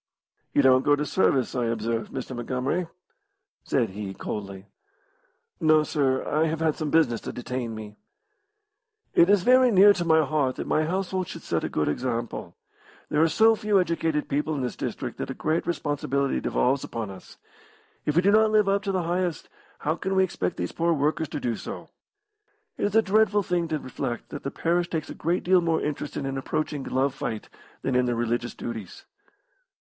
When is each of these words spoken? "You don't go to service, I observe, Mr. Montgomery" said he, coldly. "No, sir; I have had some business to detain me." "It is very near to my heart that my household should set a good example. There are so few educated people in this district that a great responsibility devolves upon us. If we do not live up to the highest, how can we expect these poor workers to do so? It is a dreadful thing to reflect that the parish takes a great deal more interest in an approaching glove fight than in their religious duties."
"You 0.55 0.63
don't 0.63 0.81
go 0.81 0.95
to 0.95 1.05
service, 1.05 1.53
I 1.53 1.65
observe, 1.65 2.09
Mr. 2.09 2.35
Montgomery" 2.35 2.87
said 3.63 3.91
he, 3.91 4.15
coldly. 4.15 4.65
"No, 5.59 5.83
sir; 5.83 6.27
I 6.27 6.47
have 6.47 6.59
had 6.59 6.73
some 6.73 6.89
business 6.89 7.21
to 7.21 7.31
detain 7.31 7.75
me." 7.75 7.97
"It 9.13 9.29
is 9.29 9.43
very 9.43 9.69
near 9.69 9.93
to 9.93 10.03
my 10.03 10.25
heart 10.25 10.55
that 10.55 10.65
my 10.65 10.85
household 10.85 11.27
should 11.27 11.43
set 11.43 11.63
a 11.63 11.69
good 11.69 11.87
example. 11.87 12.55
There 13.09 13.21
are 13.21 13.27
so 13.29 13.55
few 13.55 13.79
educated 13.79 14.27
people 14.27 14.55
in 14.55 14.61
this 14.63 14.75
district 14.75 15.19
that 15.19 15.29
a 15.29 15.35
great 15.35 15.67
responsibility 15.67 16.39
devolves 16.41 16.83
upon 16.83 17.11
us. 17.11 17.37
If 18.03 18.15
we 18.15 18.23
do 18.23 18.31
not 18.31 18.49
live 18.49 18.67
up 18.67 18.81
to 18.85 18.91
the 18.91 19.03
highest, 19.03 19.49
how 19.81 19.97
can 19.97 20.15
we 20.15 20.23
expect 20.23 20.57
these 20.57 20.71
poor 20.71 20.93
workers 20.93 21.29
to 21.29 21.39
do 21.39 21.55
so? 21.55 21.89
It 22.75 22.85
is 22.85 22.95
a 22.95 23.03
dreadful 23.03 23.43
thing 23.43 23.67
to 23.67 23.77
reflect 23.77 24.29
that 24.29 24.41
the 24.41 24.49
parish 24.49 24.89
takes 24.89 25.11
a 25.11 25.13
great 25.13 25.43
deal 25.43 25.61
more 25.61 25.79
interest 25.79 26.17
in 26.17 26.25
an 26.25 26.39
approaching 26.39 26.81
glove 26.81 27.13
fight 27.13 27.49
than 27.83 27.93
in 27.95 28.07
their 28.07 28.15
religious 28.15 28.55
duties." 28.55 29.05